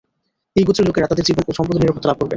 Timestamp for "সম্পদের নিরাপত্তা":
1.57-2.09